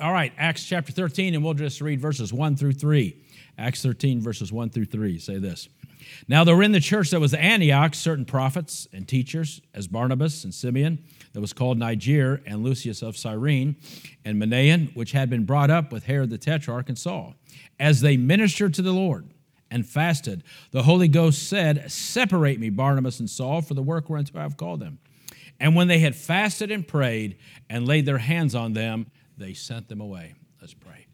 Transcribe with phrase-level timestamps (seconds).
[0.00, 3.16] All right, Acts chapter 13, and we'll just read verses 1 through 3.
[3.58, 5.68] Acts 13, verses 1 through 3 say this.
[6.28, 10.44] Now there were in the church that was Antioch certain prophets and teachers, as Barnabas
[10.44, 13.74] and Simeon, that was called Niger, and Lucius of Cyrene,
[14.24, 17.34] and Manaen, which had been brought up with Herod the Tetrarch and Saul.
[17.80, 19.28] As they ministered to the Lord
[19.68, 24.38] and fasted, the Holy Ghost said, Separate me, Barnabas and Saul, for the work whereunto
[24.38, 24.98] I have called them.
[25.58, 27.36] And when they had fasted and prayed
[27.68, 29.06] and laid their hands on them,
[29.38, 30.34] they sent them away.
[30.60, 31.06] Let's pray.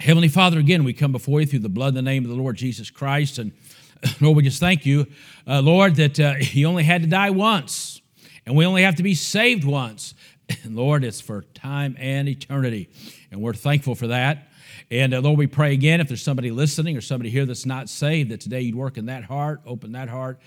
[0.00, 2.36] Heavenly Father, again, we come before you through the blood and the name of the
[2.36, 3.38] Lord Jesus Christ.
[3.38, 3.52] And
[4.20, 5.06] Lord, we just thank you,
[5.46, 8.02] uh, Lord, that uh, you only had to die once,
[8.44, 10.14] and we only have to be saved once.
[10.64, 12.90] And Lord, it's for time and eternity.
[13.30, 14.48] And we're thankful for that.
[14.90, 17.88] And uh, Lord, we pray again if there's somebody listening or somebody here that's not
[17.88, 20.40] saved, that today you'd work in that heart, open that heart,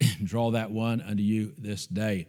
[0.00, 2.26] and draw that one unto you this day.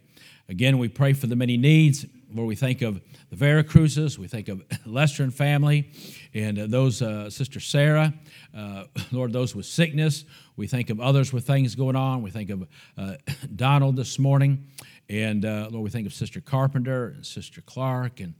[0.48, 2.04] Again, we pray for the many needs.
[2.34, 5.92] Lord, we think of the Vera Cruzes, we think of Lester and family,
[6.34, 8.12] and uh, those, uh, Sister Sarah,
[8.56, 10.24] uh, Lord, those with sickness.
[10.56, 12.22] We think of others with things going on.
[12.22, 12.66] We think of
[12.98, 13.14] uh,
[13.56, 14.66] Donald this morning,
[15.08, 18.34] and uh, Lord, we think of Sister Carpenter and Sister Clark, and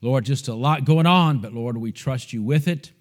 [0.00, 2.92] Lord, just a lot going on, but Lord, we trust you with it.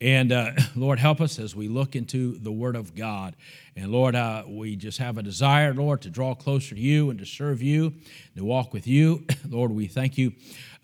[0.00, 3.34] And uh, Lord, help us as we look into the Word of God.
[3.76, 7.18] And Lord, uh, we just have a desire, Lord, to draw closer to you and
[7.18, 7.94] to serve you,
[8.36, 9.24] to walk with you.
[9.48, 10.32] Lord, we thank you,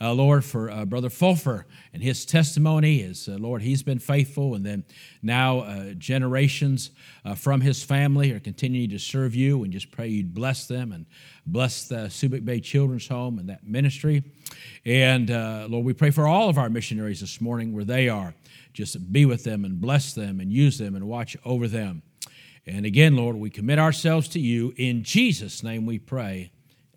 [0.01, 3.01] uh, Lord, for uh, Brother Fulfer and his testimony.
[3.01, 4.85] Is uh, Lord, he's been faithful, and then
[5.23, 6.91] now uh, generations
[7.37, 9.65] from his family are continuing to serve you.
[9.65, 11.07] And just pray you'd bless them and
[11.47, 14.23] bless the Subic Bay Children's Home and that ministry.
[14.85, 15.31] And
[15.71, 18.35] Lord, we pray for all of our missionaries this morning where they are
[18.75, 22.03] just be with them and bless them and use them and watch over them.
[22.67, 24.75] And again, Lord, we commit ourselves to you.
[24.77, 26.51] In Jesus' name we pray.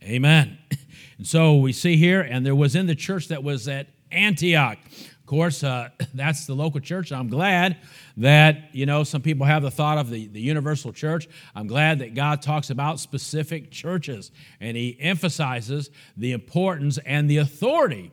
[0.04, 0.58] Amen.
[1.18, 4.78] And so we see here, and there was in the church that was at Antioch.
[5.20, 7.12] Of course, uh, that's the local church.
[7.12, 7.78] I'm glad
[8.18, 11.28] that, you know, some people have the thought of the, the universal church.
[11.56, 17.38] I'm glad that God talks about specific churches and he emphasizes the importance and the
[17.38, 18.12] authority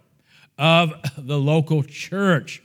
[0.59, 2.62] of the local church.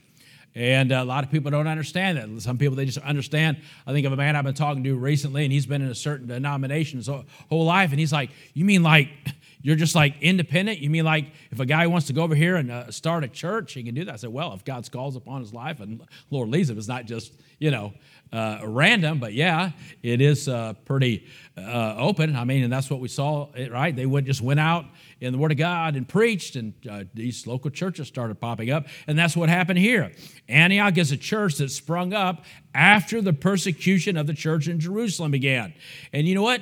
[0.55, 2.41] And a lot of people don't understand that.
[2.41, 3.57] Some people, they just understand.
[3.85, 5.95] I think of a man I've been talking to recently, and he's been in a
[5.95, 7.91] certain denomination his whole life.
[7.91, 9.09] And he's like, You mean like
[9.61, 10.79] you're just like independent?
[10.79, 13.27] You mean like if a guy wants to go over here and uh, start a
[13.27, 14.13] church, he can do that?
[14.13, 16.01] I said, Well, if God's calls upon his life and
[16.31, 17.93] Lord leads him, it's not just, you know,
[18.31, 19.71] uh, random, but yeah,
[20.03, 21.27] it is uh, pretty
[21.57, 22.35] uh, open.
[22.35, 23.95] I mean, and that's what we saw, right?
[23.95, 24.85] They would just went out
[25.22, 28.88] in the Word of God and preached, and uh, these local churches started popping up,
[29.07, 30.12] and that's what happened here.
[30.47, 35.31] Antioch is a church that sprung up after the persecution of the church in Jerusalem
[35.31, 35.74] began.
[36.13, 36.62] And you know what?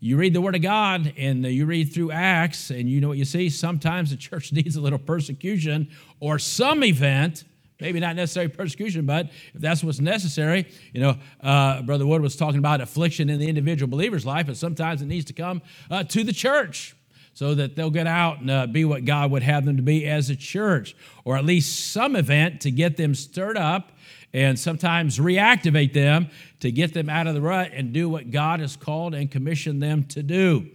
[0.00, 3.18] You read the Word of God and you read through Acts, and you know what
[3.18, 3.50] you see?
[3.50, 5.88] Sometimes the church needs a little persecution
[6.20, 7.44] or some event
[7.80, 12.34] maybe not necessarily persecution, but if that's what's necessary, you know, uh, Brother Wood was
[12.34, 16.02] talking about affliction in the individual believer's life, and sometimes it needs to come uh,
[16.04, 16.96] to the church
[17.38, 20.04] so that they'll get out and uh, be what God would have them to be
[20.06, 23.92] as a church, or at least some event to get them stirred up
[24.34, 28.58] and sometimes reactivate them to get them out of the rut and do what God
[28.58, 30.66] has called and commissioned them to do.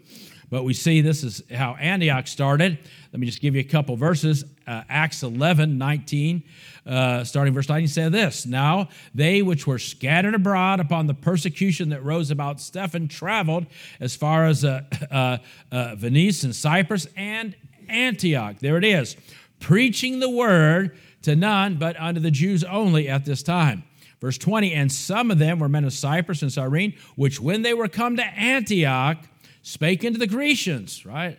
[0.49, 2.79] But we see this is how Antioch started.
[3.11, 4.45] Let me just give you a couple verses.
[4.65, 6.43] Uh, Acts 11, 19
[6.85, 11.89] uh, starting verse 19, said this Now they which were scattered abroad upon the persecution
[11.89, 13.65] that rose about Stephen traveled
[13.99, 14.81] as far as uh,
[15.11, 15.37] uh,
[15.71, 17.55] uh, Phenice and Cyprus and
[17.87, 18.57] Antioch.
[18.59, 19.15] There it is,
[19.59, 23.83] preaching the word to none but unto the Jews only at this time.
[24.19, 27.73] Verse 20, and some of them were men of Cyprus and Cyrene, which when they
[27.73, 29.17] were come to Antioch,
[29.63, 31.37] spake unto the Grecians, right?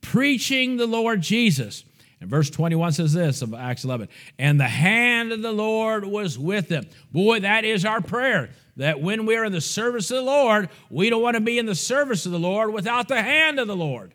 [0.00, 1.84] Preaching the Lord Jesus.
[2.22, 6.38] And verse 21 says this of Acts 11, and the hand of the Lord was
[6.38, 6.86] with them.
[7.10, 8.50] Boy, that is our prayer.
[8.76, 11.66] That when we're in the service of the Lord, we don't want to be in
[11.66, 14.12] the service of the Lord without the hand of the Lord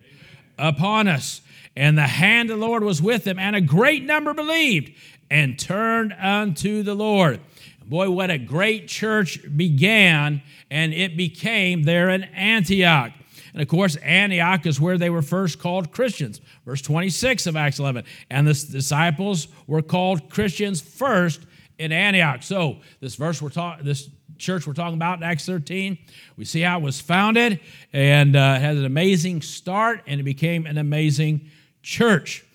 [0.58, 1.42] upon us.
[1.76, 4.94] And the hand of the Lord was with them, and a great number believed
[5.30, 7.42] and turned unto the Lord.
[7.86, 13.12] Boy, what a great church began, and it became there in Antioch.
[13.58, 16.42] And of course, Antioch is where they were first called Christians.
[16.64, 18.04] Verse 26 of Acts 11.
[18.30, 21.42] And the disciples were called Christians first
[21.80, 22.44] in Antioch.
[22.44, 25.98] So, this verse we're talking, this church we're talking about in Acts 13,
[26.38, 27.60] we see how it was founded
[27.94, 31.50] and uh, it had an amazing start and it became an amazing
[31.82, 32.46] church.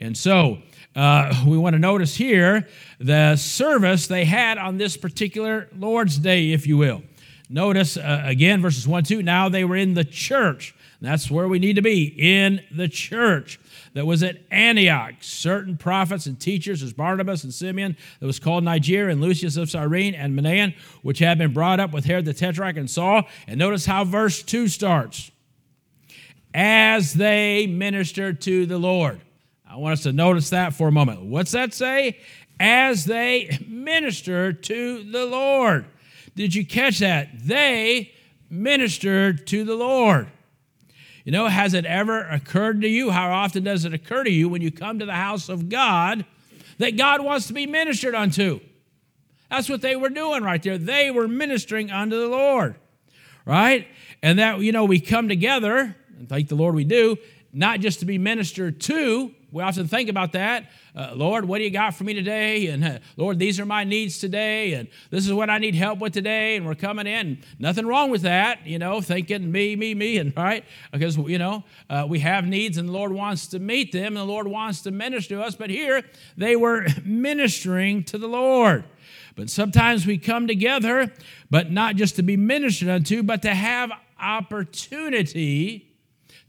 [0.00, 0.58] And so,
[0.96, 2.66] uh, we want to notice here
[2.98, 7.04] the service they had on this particular Lord's Day, if you will.
[7.48, 9.22] Notice uh, again, verses 1 2.
[9.22, 13.60] Now they were in the church that's where we need to be in the church
[13.94, 15.14] that was at Antioch.
[15.20, 19.70] Certain prophets and teachers, as Barnabas and Simeon, that was called Niger, and Lucius of
[19.70, 23.22] Cyrene, and Manaen, which had been brought up with Herod the Tetrarch and Saul.
[23.46, 25.30] And notice how verse 2 starts
[26.52, 29.20] as they ministered to the Lord.
[29.68, 31.22] I want us to notice that for a moment.
[31.22, 32.18] What's that say?
[32.58, 35.84] As they ministered to the Lord.
[36.38, 37.30] Did you catch that?
[37.36, 38.12] They
[38.48, 40.28] ministered to the Lord.
[41.24, 43.10] You know, has it ever occurred to you?
[43.10, 46.24] How often does it occur to you when you come to the house of God
[46.78, 48.60] that God wants to be ministered unto?
[49.50, 50.78] That's what they were doing right there.
[50.78, 52.76] They were ministering unto the Lord,
[53.44, 53.88] right?
[54.22, 57.16] And that, you know, we come together, and thank the Lord we do,
[57.52, 60.70] not just to be ministered to, we often think about that.
[60.94, 62.66] Uh, Lord, what do you got for me today?
[62.66, 64.74] And uh, Lord, these are my needs today.
[64.74, 66.56] And this is what I need help with today.
[66.56, 67.42] And we're coming in.
[67.58, 70.64] Nothing wrong with that, you know, thinking me, me, me, and right?
[70.92, 74.16] Because, you know, uh, we have needs and the Lord wants to meet them and
[74.16, 75.54] the Lord wants to minister to us.
[75.54, 76.02] But here
[76.36, 78.84] they were ministering to the Lord.
[79.34, 81.12] But sometimes we come together,
[81.48, 85.88] but not just to be ministered unto, but to have opportunity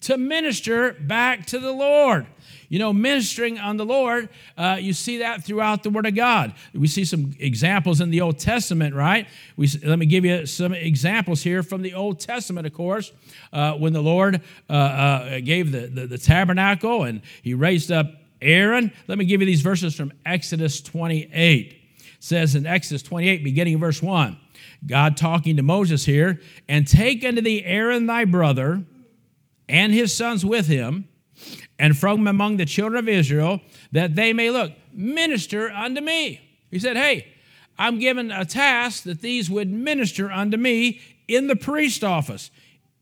[0.02, 2.26] to minister back to the Lord.
[2.70, 6.54] You know, ministering on the Lord, uh, you see that throughout the Word of God.
[6.74, 9.28] We see some examples in the Old Testament, right?
[9.58, 13.12] We, let me give you some examples here from the Old Testament, of course,
[13.52, 18.06] uh, when the Lord uh, uh gave the, the, the tabernacle and he raised up
[18.42, 18.94] Aaron.
[19.08, 21.34] Let me give you these verses from Exodus 28.
[21.34, 21.76] It
[22.20, 24.38] says in Exodus 28, beginning in verse 1,
[24.86, 28.84] God talking to Moses here, and take unto thee Aaron thy brother
[29.68, 31.09] and his sons with him,
[31.80, 33.62] and from among the children of Israel,
[33.94, 36.42] that they may look, minister unto me.
[36.70, 37.28] He said, Hey,
[37.78, 42.52] I'm given a task that these would minister unto me in the priest office.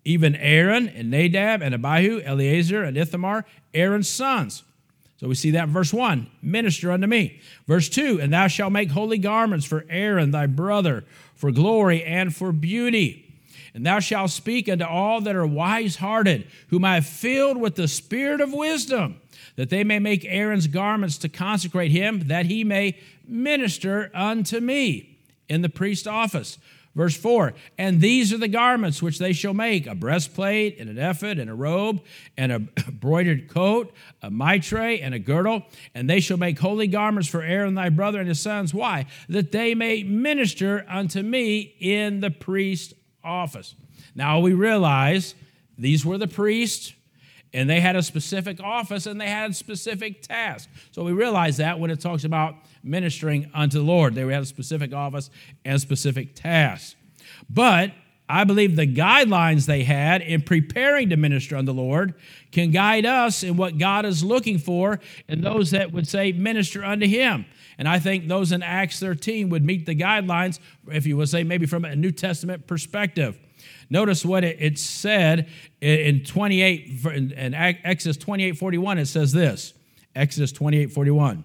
[0.06, 3.44] Even Aaron and Nadab and Abihu, Eleazar and Ithamar,
[3.74, 4.64] Aaron's sons.
[5.18, 7.42] So we see that in verse 1 minister unto me.
[7.66, 11.04] Verse 2 And thou shalt make holy garments for Aaron thy brother,
[11.34, 13.27] for glory and for beauty.
[13.78, 17.76] And thou shalt speak unto all that are wise hearted, whom I have filled with
[17.76, 19.22] the spirit of wisdom,
[19.56, 22.98] that they may make Aaron's garments to consecrate him, that he may
[23.28, 26.58] minister unto me in the priest office.
[26.96, 30.98] Verse 4 And these are the garments which they shall make a breastplate, and an
[30.98, 32.02] ephod, and a robe,
[32.36, 32.60] and a
[32.92, 33.94] broidered coat,
[34.24, 35.68] a mitre, and a girdle.
[35.94, 38.74] And they shall make holy garments for Aaron thy brother and his sons.
[38.74, 39.06] Why?
[39.30, 42.96] That they may minister unto me in the priest
[43.28, 43.76] office.
[44.16, 45.36] Now we realize
[45.78, 46.94] these were the priests
[47.54, 50.68] and they had a specific office and they had specific tasks.
[50.92, 54.46] So we realize that when it talks about ministering unto the Lord, they had a
[54.46, 55.30] specific office
[55.64, 56.96] and specific tasks.
[57.50, 57.92] But
[58.30, 62.14] I believe the guidelines they had in preparing to minister unto the Lord
[62.52, 66.84] can guide us in what God is looking for and those that would say minister
[66.84, 67.46] unto Him.
[67.78, 71.44] And I think those in Acts 13 would meet the guidelines, if you would say
[71.44, 73.38] maybe from a New Testament perspective.
[73.90, 75.48] Notice what it, said
[75.80, 79.74] in 28, in Exodus 28 41, it says this
[80.16, 81.44] Exodus 28 41.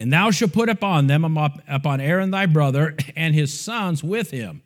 [0.00, 4.30] And thou shalt put upon them, um, upon Aaron thy brother, and his sons with
[4.30, 4.62] him.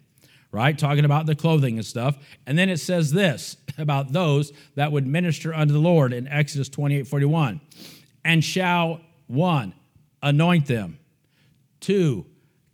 [0.53, 0.79] Right?
[0.79, 2.17] Talking about the clothing and stuff.
[2.47, 6.69] And then it says this about those that would minister unto the Lord in Exodus
[6.69, 7.61] 28 41.
[8.25, 9.75] And shall, one,
[10.23, 10.99] anoint them.
[11.81, 12.26] Two,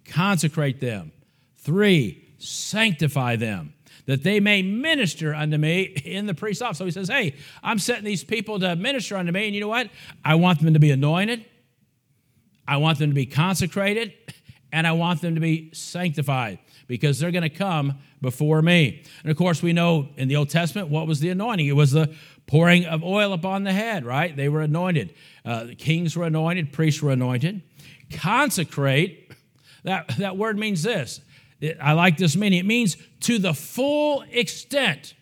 [0.05, 1.13] consecrate them.
[1.59, 3.75] Three, sanctify them,
[4.07, 6.79] that they may minister unto me in the priest's office.
[6.79, 9.69] So he says, Hey, I'm setting these people to minister unto me, and you know
[9.69, 9.91] what?
[10.25, 11.45] I want them to be anointed,
[12.67, 14.13] I want them to be consecrated,
[14.73, 16.59] and I want them to be sanctified
[16.93, 19.03] because they're going to come before me.
[19.23, 21.67] And of course, we know in the Old Testament what was the anointing?
[21.67, 22.15] It was the
[22.47, 24.37] pouring of oil upon the head, right?
[24.37, 25.15] They were anointed.
[25.43, 27.63] Uh, the kings were anointed, priests were anointed.
[28.13, 29.33] Consecrate,
[29.85, 31.23] that, that word means this.
[31.63, 32.59] It, I like this meaning.
[32.59, 35.15] It means to the full extent.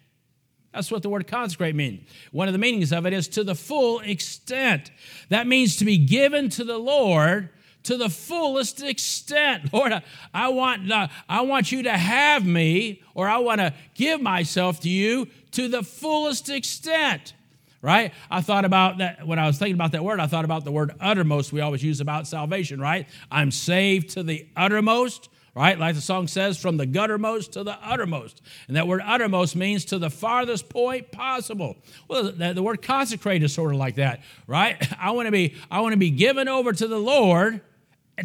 [0.75, 2.05] That's what the word consecrate means.
[2.33, 4.91] One of the meanings of it is to the full extent.
[5.29, 7.51] That means to be given to the Lord
[7.85, 9.71] to the fullest extent.
[9.73, 9.93] Lord,
[10.35, 14.81] I want, uh, I want you to have me, or I want to give myself
[14.81, 17.35] to you to the fullest extent.
[17.83, 18.13] Right?
[18.31, 20.73] I thought about that when I was thinking about that word, I thought about the
[20.73, 23.09] word uttermost we always use about salvation, right?
[23.31, 25.79] I'm saved to the uttermost right?
[25.79, 28.41] Like the song says, from the guttermost to the uttermost.
[28.69, 31.77] And that word uttermost means to the farthest point possible.
[32.09, 34.77] Well, the, the word consecrate is sort of like that, right?
[34.99, 37.61] I want to be, I want to be given over to the Lord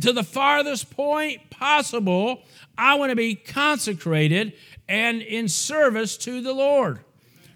[0.01, 2.43] to the farthest point possible.
[2.77, 4.53] I want to be consecrated
[4.87, 6.99] and in service to the Lord.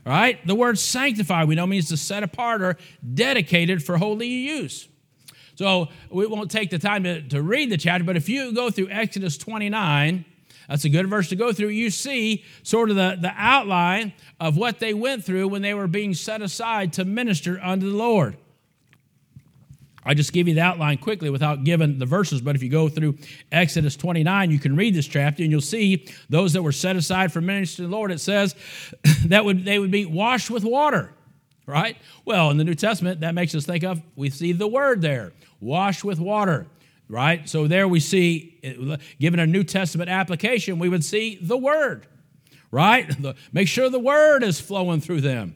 [0.06, 0.46] Right?
[0.48, 2.78] The word sanctify, we know means to set apart or
[3.14, 4.88] dedicated for holy use.
[5.56, 8.72] So we won't take the time to, to read the chapter, but if you go
[8.72, 10.24] through Exodus 29,
[10.70, 11.68] that's a good verse to go through.
[11.70, 15.88] You see sort of the, the outline of what they went through when they were
[15.88, 18.38] being set aside to minister unto the Lord.
[20.10, 22.90] I just give you the outline quickly without giving the verses, but if you go
[22.90, 23.20] through
[23.52, 27.32] Exodus 29, you can read this chapter and you'll see those that were set aside
[27.32, 28.10] for ministry to the Lord.
[28.10, 28.56] It says
[29.28, 31.14] that would they would be washed with water,
[31.68, 31.96] right?
[32.26, 35.32] Well, in the New Testament, that makes us think of we see the word there,
[35.60, 36.66] wash with water,
[37.08, 37.48] right?
[37.48, 38.60] So there we see,
[39.20, 42.08] given a New Testament application, we would see the word,
[42.72, 43.16] right?
[43.54, 45.56] Make sure the word is flowing through them.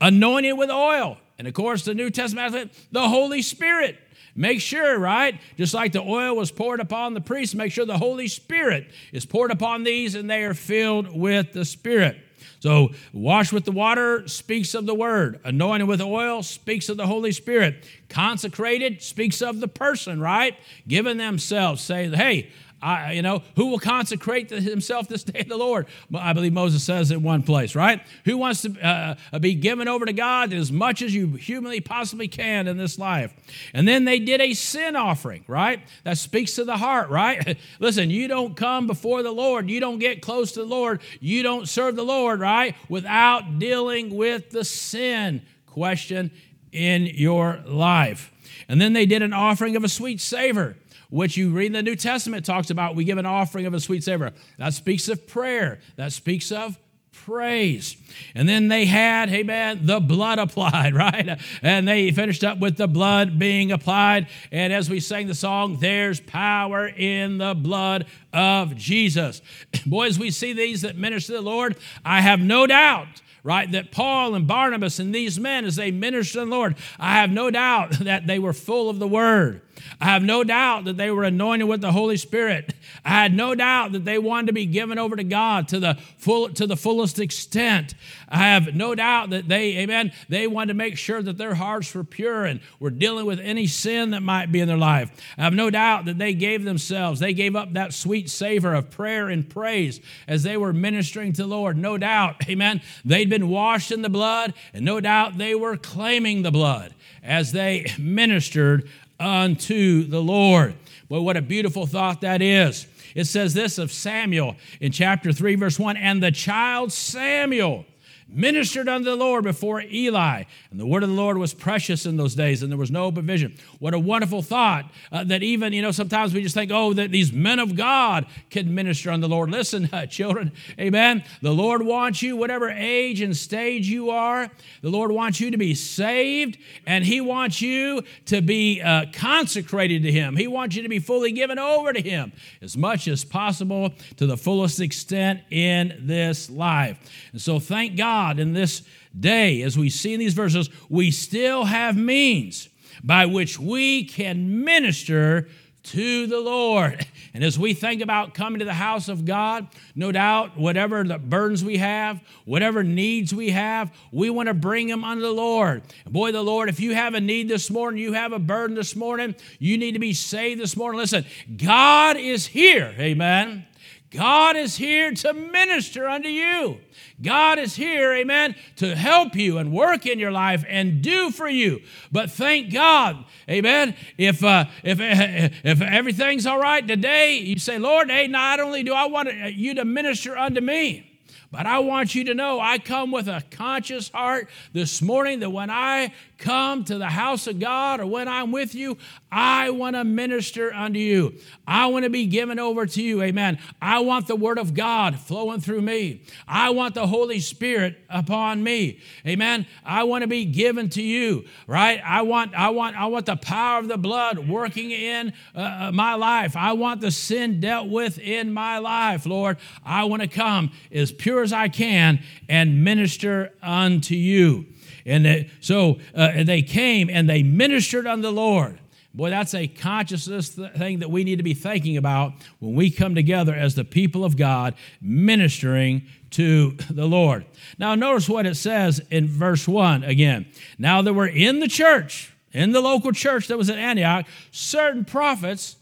[0.00, 3.98] Anointed with oil and of course, the New Testament, the Holy Spirit.
[4.34, 5.40] Make sure, right?
[5.56, 9.24] Just like the oil was poured upon the priests, make sure the Holy Spirit is
[9.24, 12.18] poured upon these and they are filled with the Spirit.
[12.60, 15.40] So, wash with the water speaks of the word.
[15.44, 17.86] Anointed with oil speaks of the Holy Spirit.
[18.08, 20.56] Consecrated speaks of the person, right?
[20.88, 22.50] Giving themselves, say, hey,
[22.82, 25.86] I, you know, who will consecrate himself this day of the Lord?
[26.14, 28.02] I believe Moses says in one place, right?
[28.26, 32.28] Who wants to uh, be given over to God as much as you humanly possibly
[32.28, 33.32] can in this life?
[33.72, 35.80] And then they did a sin offering, right?
[36.04, 37.56] That speaks to the heart, right?
[37.80, 41.42] Listen, you don't come before the Lord, you don't get close to the Lord, you
[41.42, 42.76] don't serve the Lord, right?
[42.90, 46.30] Without dealing with the sin question
[46.72, 48.30] in your life.
[48.68, 50.76] And then they did an offering of a sweet savor
[51.10, 53.80] which you read in the New Testament talks about we give an offering of a
[53.80, 54.32] sweet savor.
[54.58, 56.78] That speaks of prayer, that speaks of
[57.24, 57.96] praise.
[58.34, 61.40] And then they had, hey man, the blood applied, right?
[61.62, 64.28] And they finished up with the blood being applied.
[64.52, 69.42] And as we sang the song, there's power in the blood of Jesus.
[69.86, 71.76] Boys, we see these that minister to the Lord.
[72.04, 73.70] I have no doubt right?
[73.70, 77.30] That Paul and Barnabas and these men, as they ministered to the Lord, I have
[77.30, 79.62] no doubt that they were full of the word.
[80.00, 82.74] I have no doubt that they were anointed with the Holy Spirit.
[83.04, 85.98] I had no doubt that they wanted to be given over to God to the
[86.18, 87.94] full to the fullest extent.
[88.28, 91.94] I have no doubt that they, amen, they wanted to make sure that their hearts
[91.94, 95.10] were pure and were dealing with any sin that might be in their life.
[95.38, 98.90] I have no doubt that they gave themselves, they gave up that sweet savor of
[98.90, 101.76] prayer and praise as they were ministering to the Lord.
[101.76, 106.42] No doubt, amen, they'd been washed in the blood, and no doubt they were claiming
[106.42, 110.74] the blood as they ministered unto the Lord.
[111.08, 112.86] Boy, what a beautiful thought that is.
[113.14, 117.86] It says this of Samuel in chapter 3, verse 1 And the child Samuel
[118.28, 120.44] ministered unto the Lord before Eli.
[120.76, 123.10] And the word of the Lord was precious in those days, and there was no
[123.10, 123.56] provision.
[123.78, 127.10] What a wonderful thought uh, that even, you know, sometimes we just think, oh, that
[127.10, 129.50] these men of God can minister on the Lord.
[129.50, 131.24] Listen, uh, children, amen.
[131.40, 134.50] The Lord wants you, whatever age and stage you are,
[134.82, 140.02] the Lord wants you to be saved, and He wants you to be uh, consecrated
[140.02, 140.36] to Him.
[140.36, 144.26] He wants you to be fully given over to Him as much as possible to
[144.26, 146.98] the fullest extent in this life.
[147.32, 148.82] And so, thank God God in this
[149.18, 152.68] day, as we see in these verses, we still have means
[153.02, 155.48] by which we can minister
[155.86, 157.06] to the Lord.
[157.34, 161.18] And as we think about coming to the house of God, no doubt, whatever the
[161.18, 165.82] burdens we have, whatever needs we have, we want to bring them unto the Lord.
[166.06, 168.96] Boy, the Lord, if you have a need this morning, you have a burden this
[168.96, 170.98] morning, you need to be saved this morning.
[170.98, 171.26] Listen,
[171.58, 172.94] God is here.
[172.98, 173.66] Amen.
[174.10, 176.80] God is here to minister unto you.
[177.20, 181.48] God is here, amen, to help you and work in your life and do for
[181.48, 181.80] you.
[182.12, 184.98] But thank God, amen, if, uh, if,
[185.64, 189.74] if everything's all right today, you say, Lord, hey, not only do I want you
[189.74, 191.15] to minister unto me,
[191.50, 195.50] but I want you to know I come with a conscious heart this morning that
[195.50, 198.98] when I come to the house of God or when I'm with you,
[199.30, 201.34] I want to minister unto you.
[201.66, 203.22] I want to be given over to you.
[203.22, 203.58] Amen.
[203.80, 206.22] I want the word of God flowing through me.
[206.46, 209.00] I want the Holy Spirit upon me.
[209.26, 209.66] Amen.
[209.84, 212.00] I want to be given to you, right?
[212.04, 215.92] I want I want I want the power of the blood working in uh, uh
[215.92, 216.56] my life.
[216.56, 219.58] I want the sin dealt with in my life, Lord.
[219.84, 224.66] I want to come as pure as I can and minister unto you.
[225.04, 228.80] And so uh, they came and they ministered unto the Lord.
[229.14, 233.14] Boy, that's a consciousness thing that we need to be thinking about when we come
[233.14, 237.46] together as the people of God ministering to the Lord.
[237.78, 240.44] Now, notice what it says in verse 1 again.
[240.76, 245.06] Now, there were in the church, in the local church that was at Antioch, certain
[245.06, 245.76] prophets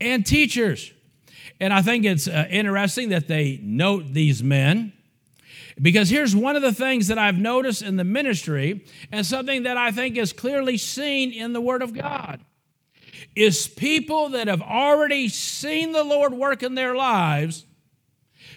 [0.00, 0.92] and teachers.
[1.62, 4.92] And I think it's uh, interesting that they note these men
[5.80, 9.76] Because here's one of the things that I've noticed in the ministry, and something that
[9.76, 12.40] I think is clearly seen in the Word of God,
[13.36, 17.64] is people that have already seen the Lord work in their lives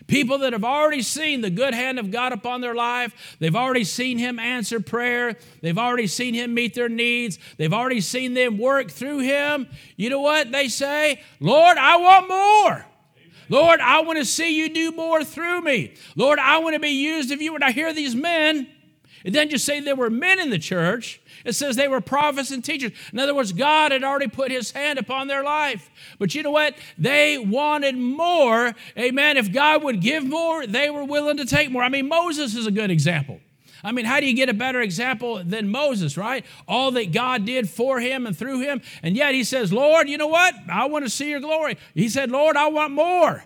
[0.08, 3.84] People that have already seen the good hand of God upon their life, they've already
[3.84, 8.58] seen Him answer prayer, they've already seen Him meet their needs, they've already seen them
[8.58, 9.68] work through Him.
[9.96, 11.24] You know what they say?
[11.40, 12.86] Lord, I want more.
[13.50, 15.94] Lord, I want to see you do more through me.
[16.16, 17.54] Lord, I want to be used of you.
[17.54, 18.68] When I hear these men,
[19.24, 22.52] it doesn't just say there were men in the church, it says they were prophets
[22.52, 22.92] and teachers.
[23.12, 25.90] In other words, God had already put his hand upon their life.
[26.18, 26.75] But you know what?
[26.98, 28.74] They wanted more.
[28.98, 29.38] Amen.
[29.38, 31.84] If God would give more, they were willing to take more.
[31.84, 33.40] I mean, Moses is a good example.
[33.86, 36.44] I mean, how do you get a better example than Moses, right?
[36.68, 38.82] All that God did for him and through him.
[39.04, 40.56] And yet he says, Lord, you know what?
[40.68, 41.77] I want to see your glory.
[41.94, 43.44] He said, Lord, I want more.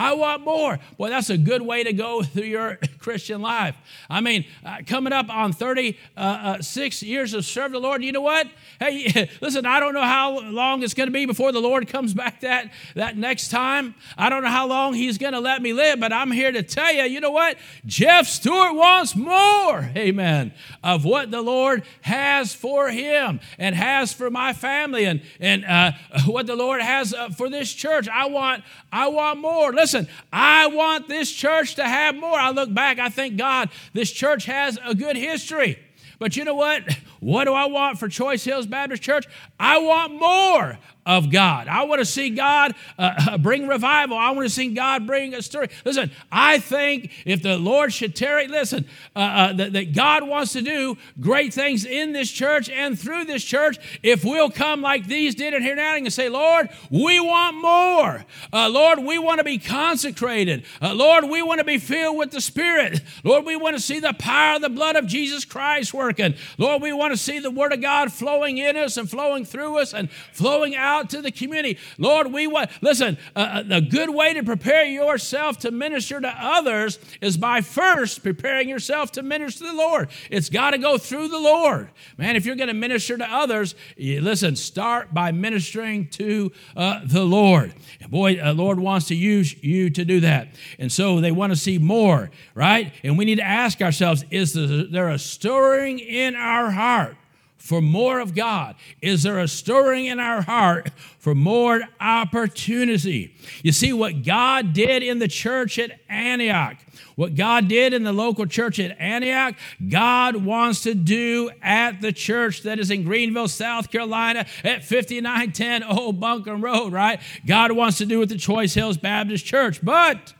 [0.00, 0.78] I want more.
[0.96, 3.76] Boy, that's a good way to go through your Christian life.
[4.08, 8.10] I mean, uh, coming up on 36 uh, uh, years of serving the Lord, you
[8.10, 8.48] know what?
[8.78, 12.14] Hey, listen, I don't know how long it's going to be before the Lord comes
[12.20, 13.94] back that, that next time.
[14.16, 16.62] I don't know how long He's going to let me live, but I'm here to
[16.62, 17.58] tell you, you know what?
[17.84, 24.30] Jeff Stewart wants more, amen, of what the Lord has for him and has for
[24.30, 25.92] my family and, and uh,
[26.24, 28.08] what the Lord has uh, for this church.
[28.08, 29.74] I want, I want more.
[29.74, 29.89] Listen,
[30.32, 32.38] I want this church to have more.
[32.38, 35.78] I look back, I thank God this church has a good history.
[36.18, 36.82] But you know what?
[37.20, 39.26] What do I want for Choice Hills Baptist Church?
[39.58, 41.66] I want more of God.
[41.66, 44.16] I want to see God uh, bring revival.
[44.16, 45.68] I want to see God bring a story.
[45.84, 48.84] Listen, I think if the Lord should tarry, listen,
[49.16, 53.24] uh, uh, that, that, God wants to do great things in this church and through
[53.24, 57.18] this church if we'll come like these did at here now and say, Lord, we
[57.18, 58.24] want more.
[58.52, 60.64] Uh, Lord, we want to be consecrated.
[60.80, 63.00] Uh, Lord, we want to be filled with the Spirit.
[63.24, 66.34] Lord, we want to see the power of the blood of Jesus Christ working.
[66.58, 69.78] Lord, we want to see the Word of God flowing in us and flowing through
[69.78, 71.78] us and flowing out out to the community.
[71.98, 76.98] Lord, we want, listen, uh, a good way to prepare yourself to minister to others
[77.20, 80.10] is by first preparing yourself to minister to the Lord.
[80.30, 81.90] It's got to go through the Lord.
[82.18, 87.00] Man, if you're going to minister to others, you, listen, start by ministering to uh,
[87.04, 87.72] the Lord.
[88.00, 90.48] And boy, the uh, Lord wants to use you to do that.
[90.78, 92.92] And so they want to see more, right?
[93.04, 97.16] And we need to ask ourselves is there a stirring in our heart?
[97.60, 98.74] For more of God?
[99.02, 103.34] Is there a stirring in our heart for more opportunity?
[103.62, 106.78] You see, what God did in the church at Antioch,
[107.16, 109.54] what God did in the local church at Antioch,
[109.88, 115.82] God wants to do at the church that is in Greenville, South Carolina at 5910
[115.84, 117.20] Old Buncombe Road, right?
[117.46, 119.84] God wants to do with the Choice Hills Baptist Church.
[119.84, 120.32] But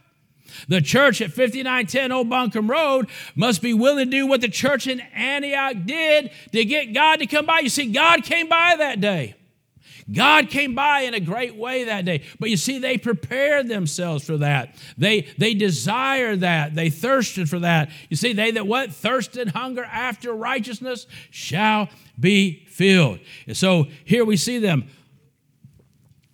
[0.69, 4.87] the church at 5910 Old Buncombe Road must be willing to do what the church
[4.87, 7.61] in Antioch did to get God to come by.
[7.61, 9.35] You see, God came by that day.
[10.13, 12.23] God came by in a great way that day.
[12.39, 14.75] But you see, they prepared themselves for that.
[14.99, 16.75] They, they desired that.
[16.75, 17.91] They thirsted for that.
[18.09, 18.93] You see, they that what?
[18.93, 23.21] Thirst and hunger after righteousness shall be filled.
[23.47, 24.89] And so here we see them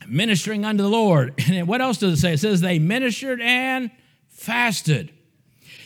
[0.08, 1.34] ministering unto the Lord.
[1.50, 2.32] And what else does it say?
[2.34, 3.90] It says they ministered and
[4.46, 5.12] fasted.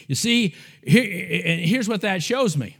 [0.06, 2.76] You see, here, here's what that shows me.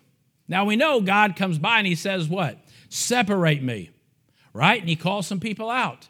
[0.49, 2.59] Now we know God comes by and he says, What?
[2.89, 3.91] Separate me,
[4.53, 4.81] right?
[4.81, 6.09] And he calls some people out.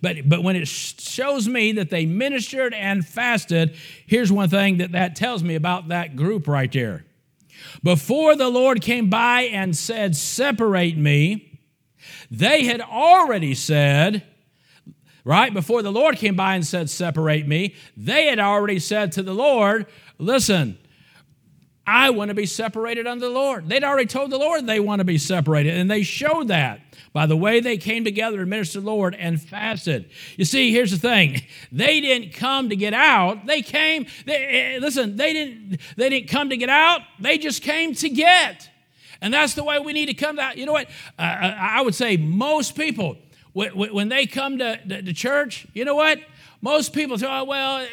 [0.00, 3.76] But, but when it shows me that they ministered and fasted,
[4.06, 7.04] here's one thing that that tells me about that group right there.
[7.82, 11.60] Before the Lord came by and said, Separate me,
[12.30, 14.24] they had already said,
[15.24, 15.52] right?
[15.52, 19.34] Before the Lord came by and said, Separate me, they had already said to the
[19.34, 19.86] Lord,
[20.18, 20.78] Listen,
[21.86, 23.68] I want to be separated unto the Lord.
[23.68, 26.80] They'd already told the Lord they want to be separated, and they showed that
[27.12, 30.10] by the way they came together and ministered to the Lord and fasted.
[30.36, 33.46] You see, here's the thing: they didn't come to get out.
[33.46, 34.06] They came.
[34.26, 35.80] They, eh, listen, they didn't.
[35.96, 37.00] They didn't come to get out.
[37.18, 38.68] They just came to get.
[39.20, 40.56] And that's the way we need to come out.
[40.56, 40.88] You know what?
[41.16, 43.16] Uh, I would say most people
[43.52, 46.18] when they come to, to church, you know what?
[46.62, 47.86] Most people say, oh, well,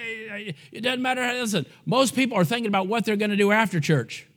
[0.72, 1.22] it doesn't matter.
[1.22, 4.28] Listen, most people are thinking about what they're going to do after church.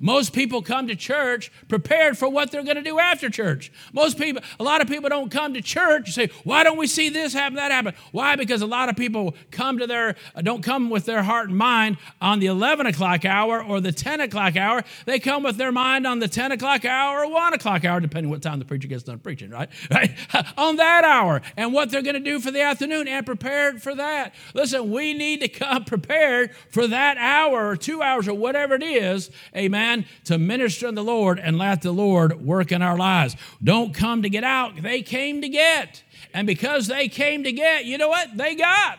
[0.00, 3.72] Most people come to church prepared for what they're going to do after church.
[3.92, 6.86] Most people, a lot of people don't come to church and say, "Why don't we
[6.86, 8.36] see this happen, that happen?" Why?
[8.36, 11.98] Because a lot of people come to their don't come with their heart and mind
[12.20, 14.82] on the 11 o'clock hour or the 10 o'clock hour.
[15.04, 18.30] They come with their mind on the 10 o'clock hour or 1 o'clock hour, depending
[18.30, 19.50] what time the preacher gets done preaching.
[19.50, 20.14] Right, right,
[20.56, 23.94] on that hour, and what they're going to do for the afternoon, and prepared for
[23.94, 24.34] that.
[24.54, 28.82] Listen, we need to come prepared for that hour or two hours or whatever it
[28.82, 29.30] is.
[29.56, 29.81] Amen
[30.24, 33.36] to minister to the Lord and let the Lord work in our lives.
[33.62, 36.02] Don't come to get out, they came to get.
[36.34, 38.36] And because they came to get, you know what?
[38.36, 38.98] They got.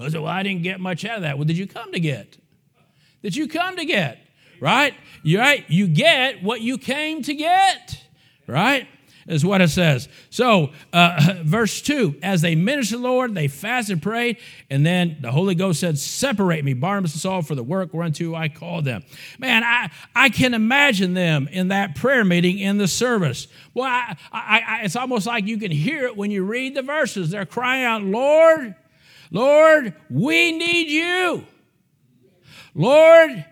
[0.00, 1.38] I said, Well, I didn't get much out of that.
[1.38, 2.36] Well, did you come to get?
[3.22, 4.18] Did you come to get?
[4.60, 4.94] Right?
[5.22, 5.64] You right?
[5.68, 8.02] You get what you came to get.
[8.46, 8.88] Right?
[9.26, 10.08] Is what it says.
[10.30, 14.38] So, uh, verse 2 as they ministered the Lord, they fasted, prayed,
[14.70, 18.34] and then the Holy Ghost said, Separate me, Barnabas and Saul, for the work whereunto
[18.34, 19.04] I called them.
[19.38, 23.48] Man, I, I can imagine them in that prayer meeting in the service.
[23.72, 26.82] Well, I, I, I, it's almost like you can hear it when you read the
[26.82, 27.30] verses.
[27.30, 28.74] They're crying out, Lord,
[29.30, 31.44] Lord, we need you.
[32.74, 33.44] Lord,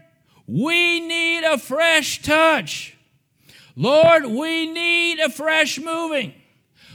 [0.46, 2.91] we need a fresh touch.
[3.76, 6.34] Lord, we need a fresh moving.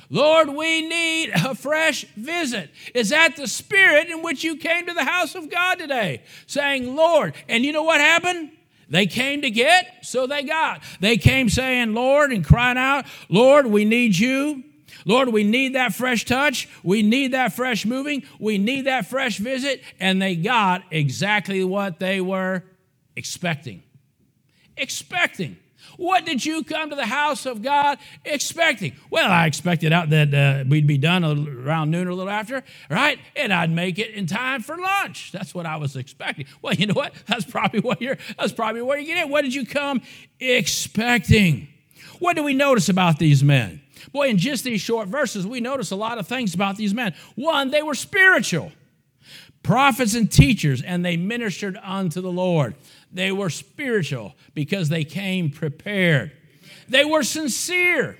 [0.09, 2.69] Lord, we need a fresh visit.
[2.93, 6.23] Is that the spirit in which you came to the house of God today?
[6.45, 8.51] Saying, Lord, and you know what happened?
[8.89, 10.81] They came to get, so they got.
[11.01, 14.63] They came saying, Lord, and crying out, Lord, we need you.
[15.03, 16.69] Lord, we need that fresh touch.
[16.83, 18.23] We need that fresh moving.
[18.39, 19.81] We need that fresh visit.
[19.99, 22.63] And they got exactly what they were
[23.15, 23.83] expecting.
[24.77, 25.57] Expecting.
[25.97, 28.93] What did you come to the house of God expecting?
[29.09, 32.63] Well, I expected out that uh, we'd be done around noon or a little after,
[32.89, 33.19] right?
[33.35, 35.31] And I'd make it in time for lunch.
[35.31, 36.45] That's what I was expecting.
[36.61, 37.13] Well, you know what?
[37.25, 38.17] That's probably what you're.
[38.37, 39.31] That's probably what you're getting.
[39.31, 40.01] What did you come
[40.39, 41.67] expecting?
[42.19, 43.81] What do we notice about these men?
[44.11, 47.13] Boy, in just these short verses, we notice a lot of things about these men.
[47.35, 48.71] One, they were spiritual
[49.63, 52.75] prophets and teachers, and they ministered unto the Lord.
[53.11, 56.31] They were spiritual because they came prepared.
[56.89, 58.17] They were sincere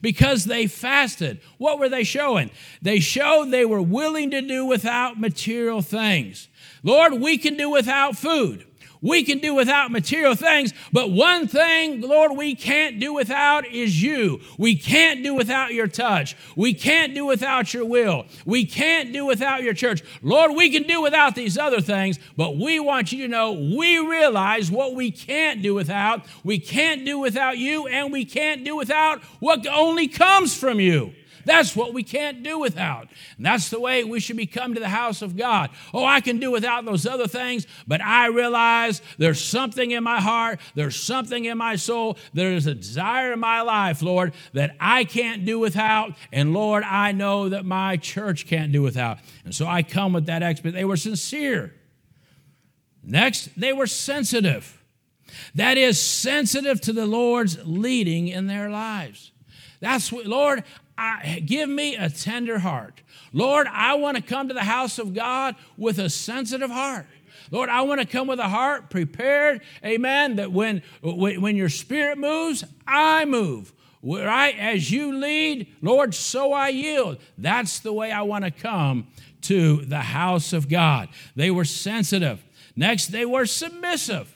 [0.00, 1.40] because they fasted.
[1.58, 2.50] What were they showing?
[2.82, 6.48] They showed they were willing to do without material things.
[6.82, 8.66] Lord, we can do without food.
[9.06, 14.02] We can do without material things, but one thing, Lord, we can't do without is
[14.02, 14.40] you.
[14.58, 16.36] We can't do without your touch.
[16.56, 18.26] We can't do without your will.
[18.44, 20.02] We can't do without your church.
[20.22, 23.98] Lord, we can do without these other things, but we want you to know we
[23.98, 26.26] realize what we can't do without.
[26.42, 31.14] We can't do without you, and we can't do without what only comes from you.
[31.46, 33.08] That's what we can't do without.
[33.36, 35.70] And that's the way we should become to the house of God.
[35.94, 40.20] Oh, I can do without those other things, but I realize there's something in my
[40.20, 45.04] heart, there's something in my soul, there's a desire in my life, Lord, that I
[45.04, 46.14] can't do without.
[46.32, 49.18] And Lord, I know that my church can't do without.
[49.44, 50.76] And so I come with that expectation.
[50.76, 51.72] They were sincere.
[53.04, 54.82] Next, they were sensitive.
[55.54, 59.30] That is, sensitive to the Lord's leading in their lives.
[59.78, 60.64] That's what, Lord,
[60.98, 63.02] I, give me a tender heart.
[63.32, 67.06] Lord, I want to come to the house of God with a sensitive heart.
[67.50, 72.18] Lord, I want to come with a heart prepared, amen, that when, when your spirit
[72.18, 73.72] moves, I move.
[74.02, 74.56] Right?
[74.58, 77.18] As you lead, Lord, so I yield.
[77.36, 79.08] That's the way I want to come
[79.42, 81.08] to the house of God.
[81.34, 82.44] They were sensitive.
[82.76, 84.35] Next, they were submissive.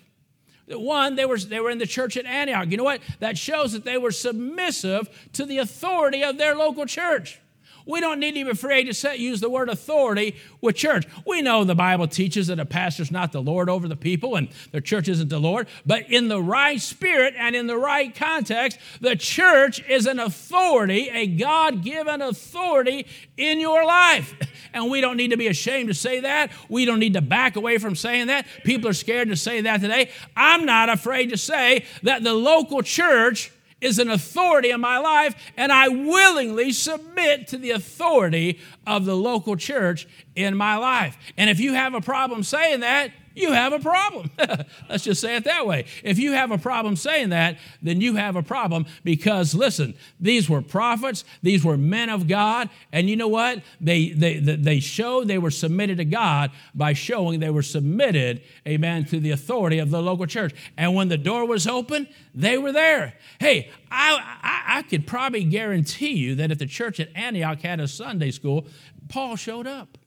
[0.78, 2.70] One, they were, they were in the church at Antioch.
[2.70, 3.00] You know what?
[3.18, 7.40] That shows that they were submissive to the authority of their local church.
[7.86, 11.06] We don't need to be afraid to set, use the word authority with church.
[11.26, 14.48] We know the Bible teaches that a pastor's not the Lord over the people and
[14.72, 18.78] the church isn't the Lord, but in the right spirit and in the right context,
[19.00, 24.34] the church is an authority, a God given authority in your life.
[24.72, 26.52] And we don't need to be ashamed to say that.
[26.68, 28.46] We don't need to back away from saying that.
[28.62, 30.10] People are scared to say that today.
[30.36, 35.34] I'm not afraid to say that the local church is an authority in my life,
[35.56, 41.16] and I willingly submit to the authority of the local church in my life.
[41.36, 44.30] And if you have a problem saying that, you have a problem.
[44.88, 45.86] Let's just say it that way.
[46.02, 50.48] If you have a problem saying that, then you have a problem because, listen, these
[50.48, 53.62] were prophets, these were men of God, and you know what?
[53.80, 59.04] They, they, they showed they were submitted to God by showing they were submitted, amen,
[59.06, 60.54] to the authority of the local church.
[60.76, 63.14] And when the door was open, they were there.
[63.38, 67.80] Hey, I, I, I could probably guarantee you that if the church at Antioch had
[67.80, 68.66] a Sunday school,
[69.08, 69.98] Paul showed up.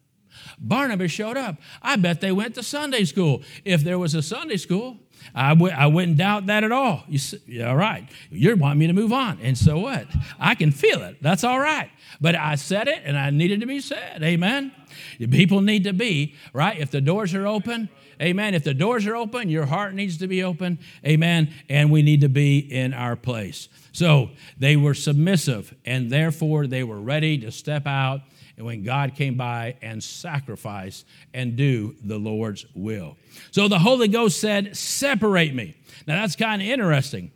[0.60, 1.58] Barnabas showed up.
[1.82, 3.44] I bet they went to Sunday school.
[3.66, 4.98] If there was a Sunday school,
[5.34, 7.04] I w- I wouldn't doubt that at all.
[7.08, 8.10] You say, all right.
[8.30, 9.40] You're wanting me to move on.
[9.42, 10.08] And so what?
[10.40, 11.18] I can feel it.
[11.22, 11.90] That's all right.
[12.20, 14.22] But I said it and I needed to be said.
[14.24, 14.72] Amen.
[15.18, 16.78] People need to be, right?
[16.78, 17.90] If the doors are open,
[18.22, 18.54] amen.
[18.54, 20.80] If the doors are open, your heart needs to be open.
[21.06, 21.54] Amen.
[21.70, 23.70] And we need to be in our place.
[23.92, 28.22] So they were submissive and therefore they were ready to step out
[28.58, 33.18] and when God came by and sacrificed and do the Lord's will.
[33.52, 35.76] So the Holy Ghost said, Separate me.
[36.08, 37.32] Now that's kind of interesting.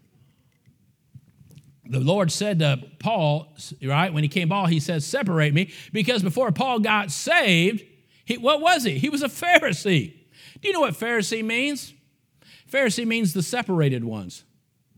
[1.90, 6.22] The Lord said to Paul, right, when he came Paul, he says, Separate me, because
[6.22, 7.84] before Paul got saved,
[8.26, 9.00] he, what was he?
[9.00, 10.14] He was a Pharisee.
[10.62, 11.94] Do you know what Pharisee means?
[12.72, 14.44] Pharisee means the separated ones,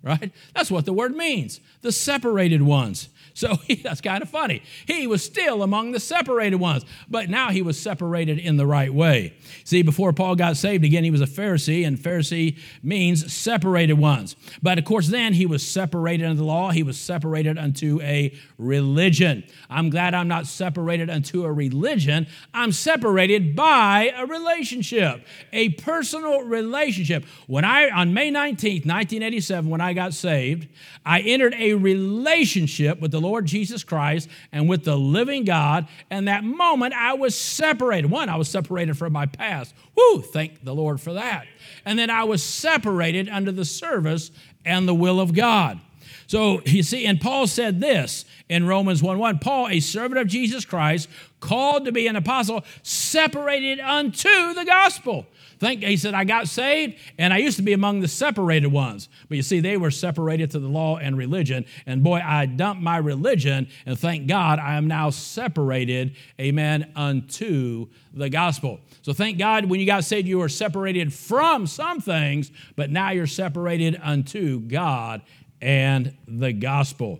[0.01, 0.31] right?
[0.55, 3.09] That's what the word means, the separated ones.
[3.33, 4.63] So that's kind of funny.
[4.85, 8.93] He was still among the separated ones, but now he was separated in the right
[8.93, 9.33] way.
[9.63, 14.35] See, before Paul got saved, again, he was a Pharisee, and Pharisee means separated ones.
[14.61, 18.33] But of course, then he was separated under the law, he was separated unto a
[18.57, 19.43] religion.
[19.69, 26.41] I'm glad I'm not separated unto a religion, I'm separated by a relationship, a personal
[26.41, 27.25] relationship.
[27.47, 30.67] When I, on May 19th, 1987, when I got saved,
[31.05, 35.87] I entered a relationship with the Lord Jesus Christ and with the living God.
[36.09, 38.09] And that moment I was separated.
[38.09, 39.73] One, I was separated from my past.
[39.95, 41.45] Whoo, thank the Lord for that.
[41.85, 44.31] And then I was separated under the service
[44.65, 45.79] and the will of God.
[46.27, 50.27] So you see, and Paul said this in Romans 1 1 Paul, a servant of
[50.27, 55.25] Jesus Christ, called to be an apostle, separated unto the gospel.
[55.59, 59.09] Think he said, I got saved, and I used to be among the separated ones.
[59.27, 61.65] But you see, they were separated to the law and religion.
[61.85, 67.87] And boy, I dumped my religion, and thank God I am now separated, amen, unto
[68.13, 68.79] the gospel.
[69.01, 73.11] So thank God when you got saved, you were separated from some things, but now
[73.11, 75.21] you're separated unto God
[75.61, 77.19] and the gospel.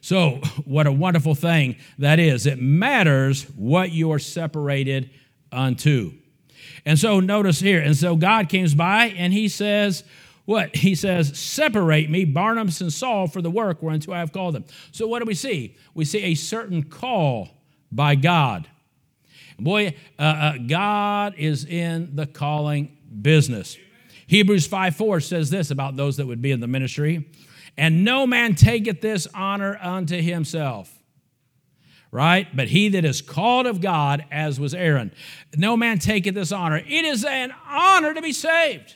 [0.00, 2.46] So, what a wonderful thing that is.
[2.46, 5.10] It matters what you are separated
[5.52, 6.14] unto.
[6.86, 10.04] And so notice here, and so God comes by and he says,
[10.46, 10.76] what?
[10.76, 14.64] He says, Separate me, Barnabas and Saul, for the work whereunto I have called them.
[14.92, 15.76] So what do we see?
[15.92, 17.48] We see a certain call
[17.90, 18.68] by God.
[19.58, 23.76] Boy, uh, uh, God is in the calling business.
[24.28, 27.28] Hebrews 5 4 says this about those that would be in the ministry.
[27.76, 30.95] And no man taketh this honor unto himself
[32.10, 32.48] right?
[32.54, 35.12] But he that is called of God, as was Aaron,
[35.56, 36.78] no man taketh this honor.
[36.78, 38.94] It is an honor to be saved.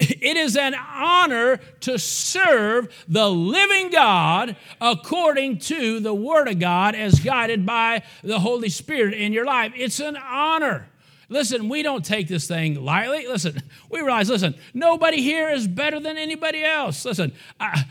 [0.00, 6.94] It is an honor to serve the living God according to the Word of God
[6.94, 9.72] as guided by the Holy Spirit in your life.
[9.74, 10.87] It's an honor.
[11.30, 13.26] Listen, we don't take this thing lightly.
[13.26, 17.04] Listen, we realize, listen, nobody here is better than anybody else.
[17.04, 17.84] Listen, I,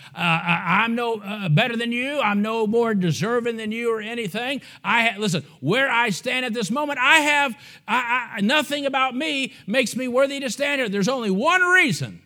[0.83, 2.19] am no uh, better than you.
[2.19, 4.61] I'm no more deserving than you or anything.
[4.83, 7.55] I ha- listen, where I stand at this moment, I have
[7.87, 10.89] I, I, nothing about me makes me worthy to stand here.
[10.89, 12.23] There's only one reason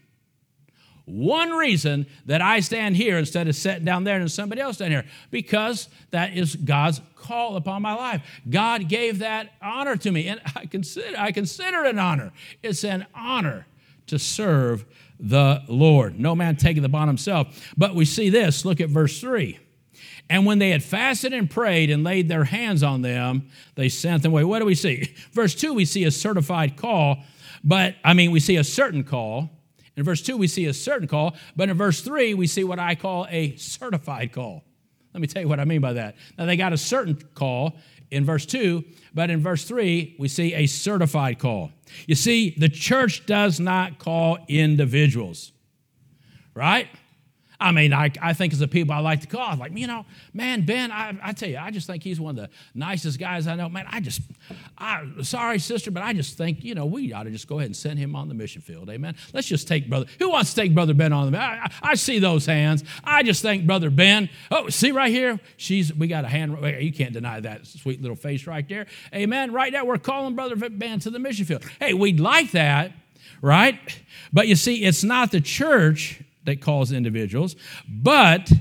[1.06, 4.91] one reason that I stand here instead of sitting down there and somebody else down
[4.91, 8.22] here, because that is God's call upon my life.
[8.50, 12.34] God gave that honor to me, and I consider, I consider it an honor.
[12.62, 13.68] It's an honor
[14.08, 14.86] to serve
[15.20, 16.20] the Lord.
[16.20, 17.74] No man taking the bond himself.
[17.78, 18.66] But we see this.
[18.66, 19.60] Look at verse 3.
[20.30, 24.24] And when they had fasted and prayed and laid their hands on them, they sent
[24.24, 24.44] them away.
[24.44, 25.14] What do we see?
[25.34, 27.18] Verse 2, we see a certified call,
[27.66, 29.50] but I mean, we see a certain call
[29.96, 32.80] in verse 2, we see a certain call, but in verse 3, we see what
[32.80, 34.64] I call a certified call.
[35.13, 36.15] Let me tell you what I mean by that.
[36.38, 37.76] Now, they got a certain call
[38.12, 41.71] in verse 2, but in verse 3, we see a certified call.
[42.08, 45.52] You see, the church does not call individuals,
[46.54, 46.88] right?
[47.62, 50.06] I mean, I, I think as the people I like to call, like, you know,
[50.34, 53.45] man, Ben, I, I tell you, I just think he's one of the nicest guys
[53.45, 53.69] I know.
[53.69, 54.21] Man, I just,
[54.80, 57.67] I, sorry, sister, but I just think, you know, we ought to just go ahead
[57.67, 58.89] and send him on the mission field.
[58.89, 59.15] Amen.
[59.32, 60.08] Let's just take brother.
[60.17, 61.38] Who wants to take brother Ben on the?
[61.38, 62.84] I, I, I see those hands.
[63.04, 64.28] I just think brother Ben.
[64.50, 65.93] Oh, see right here, she's.
[65.93, 66.58] We got a hand.
[66.82, 68.88] You can't deny that sweet little face right there.
[69.13, 69.54] Amen.
[69.54, 71.63] Right now, we're calling brother Ben to the mission field.
[71.80, 72.93] Hey, we'd like that,
[73.41, 73.78] right?
[74.34, 77.56] But you see, it's not the church that calls individuals,
[77.88, 78.51] but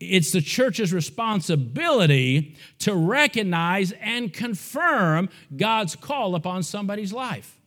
[0.00, 7.58] it's the church's responsibility to recognize and confirm God's call upon somebody's life.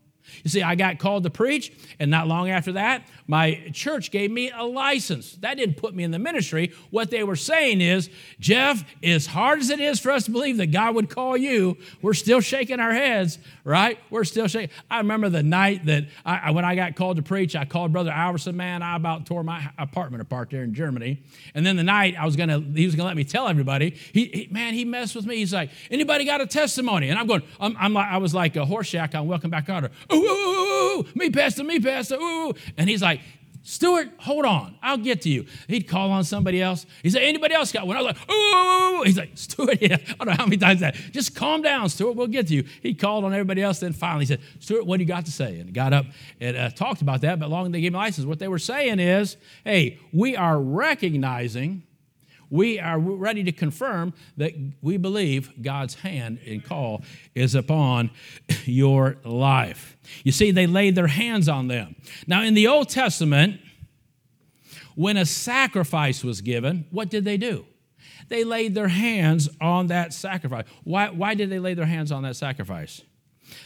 [0.43, 4.31] You see, I got called to preach, and not long after that, my church gave
[4.31, 5.33] me a license.
[5.37, 6.71] That didn't put me in the ministry.
[6.91, 8.09] What they were saying is,
[8.39, 11.77] Jeff, as hard as it is for us to believe that God would call you,
[12.01, 13.99] we're still shaking our heads, right?
[14.09, 14.73] We're still shaking.
[14.89, 18.11] I remember the night that I, when I got called to preach, I called Brother
[18.11, 21.21] Alverson, man, I about tore my apartment apart there in Germany.
[21.53, 23.91] And then the night I was gonna, he was gonna let me tell everybody.
[24.13, 25.37] He, he man, he messed with me.
[25.37, 27.09] He's like, anybody got a testimony?
[27.09, 29.91] And I'm going, I'm, I'm like, I was like a Horshack on Welcome Back Kotter.
[30.17, 32.53] Ooh, ooh, ooh, me pastor, me pastor, ooh.
[32.77, 33.21] And he's like,
[33.67, 34.77] Stewart, hold on.
[34.81, 35.45] I'll get to you.
[35.67, 36.85] He'd call on somebody else.
[37.03, 37.97] He said, anybody else got one?
[37.97, 39.03] I was like, ooh.
[39.03, 39.97] He's like, Stewart, yeah.
[39.97, 40.95] I don't know how many times that.
[41.11, 42.15] Just calm down, Stewart.
[42.15, 42.63] We'll get to you.
[42.81, 43.81] He called on everybody else.
[43.81, 45.59] Then finally he said, Stewart, what do you got to say?
[45.59, 46.05] And got up
[46.39, 47.39] and uh, talked about that.
[47.39, 48.25] But long they gave me license.
[48.25, 51.83] What they were saying is, hey, we are recognizing
[52.49, 57.03] we are ready to confirm that we believe God's hand and call
[57.35, 58.11] is upon
[58.65, 59.97] your life.
[60.23, 61.95] You see, they laid their hands on them.
[62.25, 63.59] Now, in the Old Testament,
[64.95, 67.65] when a sacrifice was given, what did they do?
[68.29, 70.65] They laid their hands on that sacrifice.
[70.83, 73.01] Why, why did they lay their hands on that sacrifice?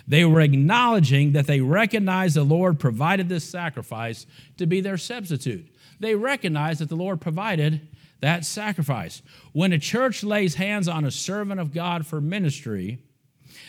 [0.08, 4.26] They were acknowledging that they recognized the Lord provided this sacrifice
[4.58, 5.68] to be their substitute.
[6.00, 7.88] They recognized that the Lord provided
[8.22, 9.22] that sacrifice.
[9.52, 13.00] When a church lays hands on a servant of God for ministry,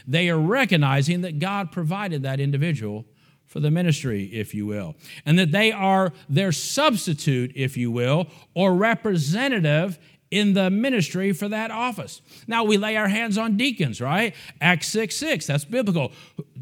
[0.07, 3.05] they are recognizing that God provided that individual
[3.47, 4.95] for the ministry, if you will,
[5.27, 9.99] and that they are their substitute, if you will, or representative
[10.31, 12.23] in the ministry for that office.
[12.47, 14.35] Now we lay our hands on deacons, right?
[14.62, 16.12] Acts 6 6, that's biblical.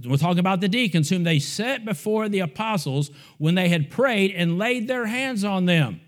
[0.04, 4.32] We're talking about the deacons whom they set before the apostles when they had prayed
[4.32, 6.00] and laid their hands on them.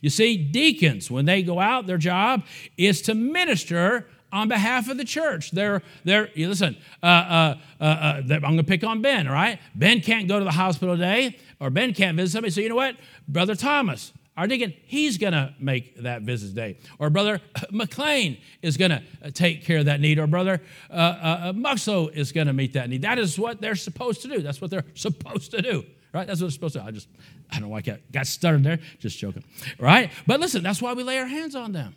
[0.00, 2.44] You see, deacons, when they go out, their job
[2.76, 5.50] is to minister on behalf of the church.
[5.50, 9.58] They're, they're listen, uh, uh, uh, uh I'm going to pick on Ben, all right?
[9.74, 12.50] Ben can't go to the hospital today, or Ben can't visit somebody.
[12.50, 12.96] So, you know what?
[13.28, 16.78] Brother Thomas, our deacon, he's going to make that visit today.
[16.98, 17.40] Or Brother
[17.70, 20.18] McLean is going to uh, take care of that need.
[20.18, 23.02] Or Brother uh, uh, Muxlow is going to meet that need.
[23.02, 24.40] That is what they're supposed to do.
[24.40, 26.26] That's what they're supposed to do right?
[26.26, 26.82] That's what it's supposed to.
[26.82, 27.08] I just,
[27.50, 28.78] I don't know why I got, stuttered there.
[28.98, 29.44] Just joking,
[29.78, 30.10] right?
[30.26, 31.96] But listen, that's why we lay our hands on them,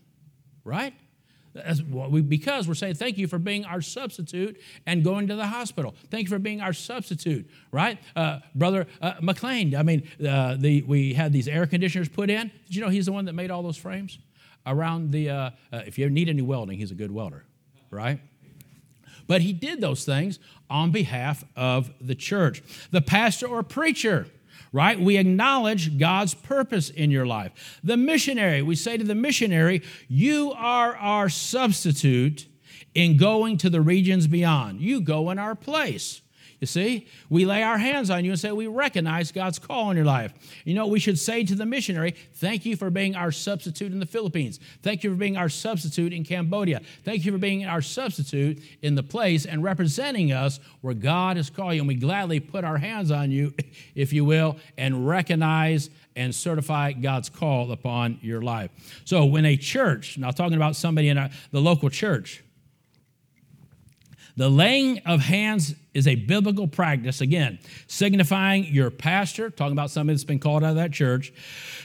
[0.63, 0.93] right?
[1.89, 5.95] We, because we're saying thank you for being our substitute and going to the hospital.
[6.11, 7.97] Thank you for being our substitute, right?
[8.13, 12.51] Uh, Brother uh, McLean, I mean, uh, the, we had these air conditioners put in.
[12.65, 14.19] Did you know he's the one that made all those frames?
[14.67, 17.45] Around the, uh, uh, if you need any welding, he's a good welder,
[17.89, 18.19] right?
[19.27, 22.61] But he did those things on behalf of the church.
[22.91, 24.27] The pastor or preacher,
[24.71, 24.99] right?
[24.99, 27.79] We acknowledge God's purpose in your life.
[27.83, 32.47] The missionary, we say to the missionary, You are our substitute
[32.93, 34.81] in going to the regions beyond.
[34.81, 36.21] You go in our place.
[36.65, 39.95] You see, we lay our hands on you and say, We recognize God's call on
[39.95, 40.33] your life.
[40.63, 43.99] You know, we should say to the missionary, Thank you for being our substitute in
[43.99, 44.59] the Philippines.
[44.81, 46.81] Thank you for being our substitute in Cambodia.
[47.03, 51.51] Thank you for being our substitute in the place and representing us where God has
[51.51, 51.81] called you.
[51.81, 53.53] And we gladly put our hands on you,
[53.93, 58.71] if you will, and recognize and certify God's call upon your life.
[59.03, 62.43] So when a church, now talking about somebody in a, the local church,
[64.37, 70.15] the laying of hands is a biblical practice, again, signifying your pastor, talking about somebody
[70.15, 71.31] that's been called out of that church,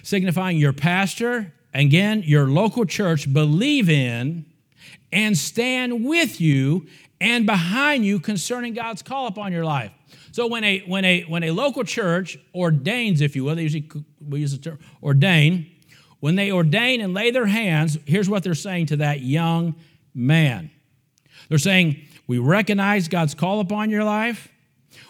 [0.02, 4.46] signifying your pastor, again, your local church believe in
[5.12, 6.86] and stand with you
[7.20, 9.92] and behind you concerning God's call upon your life.
[10.32, 13.88] So when a when a when a local church ordains, if you will, they usually
[14.26, 15.70] we use the term ordain.
[16.20, 19.74] When they ordain and lay their hands, here's what they're saying to that young
[20.14, 20.70] man.
[21.48, 24.46] They're saying, we recognize God's call upon your life.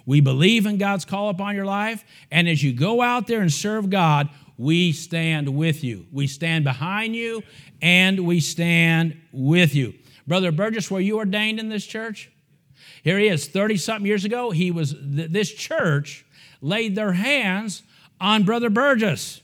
[0.07, 2.03] We believe in God's call upon your life.
[2.31, 6.07] And as you go out there and serve God, we stand with you.
[6.11, 7.43] We stand behind you
[7.83, 9.93] and we stand with you.
[10.27, 12.31] Brother Burgess, were you ordained in this church?
[13.05, 14.51] Here he is, 30 something years ago.
[14.51, 16.25] He was, this church
[16.63, 17.83] laid their hands
[18.19, 19.43] on Brother Burgess.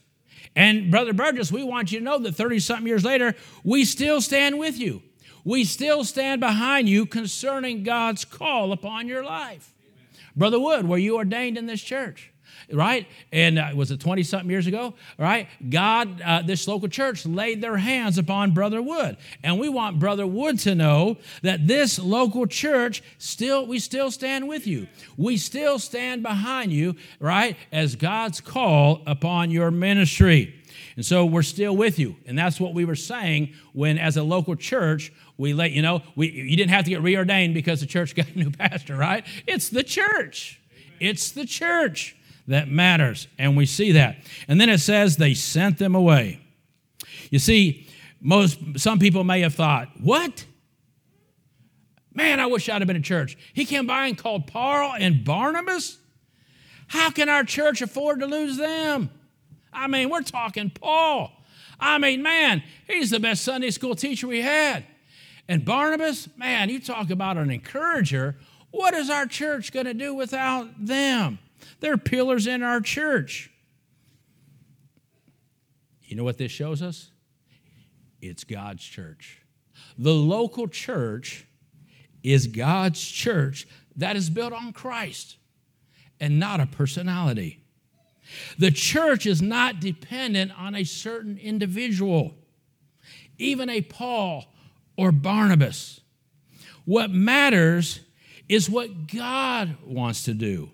[0.55, 3.35] And Brother Burgess, we want you to know that 30 something years later,
[3.65, 5.03] we still stand with you
[5.47, 9.73] we still stand behind you concerning God's call upon your life.
[9.81, 10.25] Amen.
[10.35, 12.33] Brother Wood, were you ordained in this church?
[12.73, 13.07] right?
[13.33, 14.95] And uh, was it 20 something years ago?
[15.19, 15.49] Right?
[15.69, 19.17] God, uh, this local church laid their hands upon Brother Wood.
[19.43, 24.49] And we want Brother Wood to know that this local church still, we still stand
[24.49, 24.89] with you.
[25.17, 27.57] We still stand behind you, right?
[27.71, 30.55] As God's call upon your ministry.
[30.97, 32.17] And so we're still with you.
[32.27, 36.03] And that's what we were saying when, as a local church, we let you know,
[36.17, 39.25] we, you didn't have to get reordained because the church got a new pastor, right?
[39.47, 40.61] It's the church.
[40.99, 42.17] It's the church
[42.49, 44.17] that matters, and we see that.
[44.49, 46.41] And then it says they sent them away.
[47.31, 47.89] You see,
[48.21, 50.47] most some people may have thought, "What?
[52.15, 53.37] Man, I wish I'd have been in church.
[53.53, 55.99] He came by and called Paul and Barnabas.
[56.87, 59.11] How can our church afford to lose them?
[59.77, 61.31] I mean, we're talking Paul.
[61.79, 64.85] I mean, man, he's the best Sunday school teacher we had.
[65.49, 68.37] And Barnabas, man, you talk about an encourager.
[68.71, 71.39] What is our church going to do without them?
[71.81, 73.51] They're pillars in our church.
[76.03, 77.11] You know what this shows us?
[78.21, 79.43] It's God's church.
[79.99, 81.47] The local church
[82.23, 85.37] is God's church that is built on Christ
[86.19, 87.66] and not a personality.
[88.59, 92.35] The church is not dependent on a certain individual,
[93.39, 94.45] even a Paul
[94.97, 96.01] or Barnabas.
[96.85, 98.01] What matters
[98.49, 100.71] is what God wants to do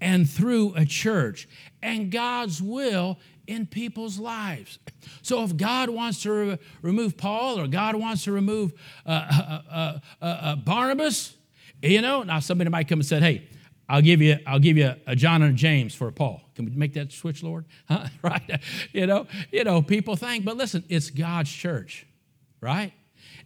[0.00, 1.48] and through a church
[1.82, 4.78] and God's will in people's lives.
[5.22, 8.72] So if God wants to re- remove Paul or God wants to remove
[9.04, 11.36] uh, uh, uh, uh, uh Barnabas,
[11.82, 13.48] you know, now somebody might come and say, hey,
[13.90, 16.40] I'll give you, I'll give you a John and a James for a Paul.
[16.54, 17.64] Can we make that switch, Lord?
[17.88, 18.06] Huh?
[18.22, 18.60] right?
[18.92, 22.06] You know, you know, people think, but listen, it's God's church,
[22.60, 22.92] right?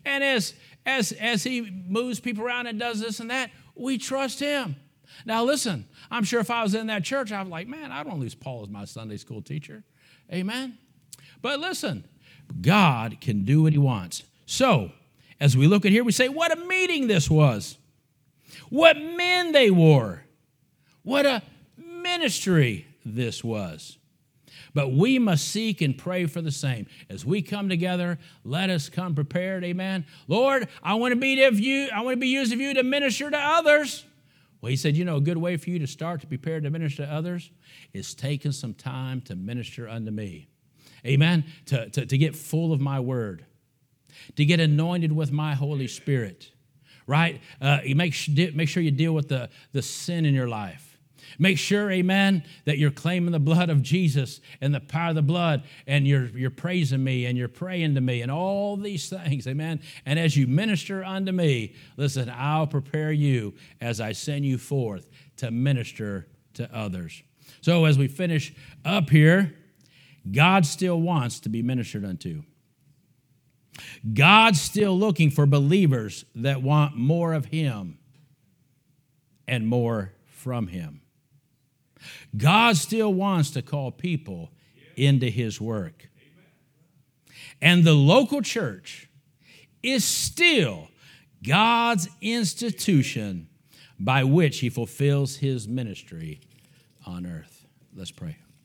[0.05, 0.53] And as
[0.85, 4.77] as as he moves people around and does this and that, we trust him.
[5.25, 8.03] Now listen, I'm sure if I was in that church, I'd be like, man, I
[8.03, 9.83] don't lose Paul as my Sunday school teacher.
[10.31, 10.77] Amen.
[11.41, 12.05] But listen,
[12.61, 14.25] God can do what he wants.
[14.45, 14.93] So,
[15.41, 17.79] as we look at here, we say, what a meeting this was.
[18.69, 20.24] What men they wore.
[21.05, 21.43] What a
[21.77, 23.99] ministry this was.
[24.75, 26.87] But we must seek and pray for the same.
[27.09, 29.63] As we come together, let us come prepared.
[29.65, 30.05] Amen.
[30.27, 32.83] Lord, I want to be of you, I want to be used of you to
[32.83, 34.05] minister to others.
[34.61, 36.71] Well, he said, you know, a good way for you to start to prepare to
[36.71, 37.51] minister to others
[37.93, 40.49] is taking some time to minister unto me.
[41.07, 41.45] Amen.
[41.67, 43.45] To, to, to get full of my word,
[44.37, 46.51] to get anointed with my Holy Spirit,
[47.07, 47.41] right?
[47.61, 48.15] Uh, make,
[48.55, 50.94] make sure you deal with the, the sin in your life.
[51.39, 55.23] Make sure, amen, that you're claiming the blood of Jesus and the power of the
[55.23, 59.47] blood, and you're, you're praising me and you're praying to me and all these things,
[59.47, 59.81] amen.
[60.07, 65.09] And as you minister unto me, listen, I'll prepare you as I send you forth
[65.37, 67.23] to minister to others.
[67.61, 68.55] So as we finish
[68.85, 69.55] up here,
[70.31, 72.43] God still wants to be ministered unto.
[74.13, 77.99] God's still looking for believers that want more of Him
[79.49, 81.01] and more from Him.
[82.37, 84.51] God still wants to call people
[84.97, 86.09] into His work.
[87.61, 89.09] And the local church
[89.83, 90.89] is still
[91.47, 93.49] God's institution
[93.99, 96.41] by which He fulfills His ministry
[97.07, 97.67] on earth.
[97.95, 98.37] Let's pray.